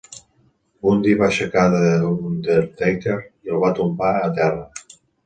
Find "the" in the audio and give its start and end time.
1.73-1.81